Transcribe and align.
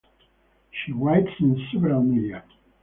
She 0.71 0.93
writes 0.93 1.29
in 1.39 1.63
several 1.71 2.01
media. 2.01 2.43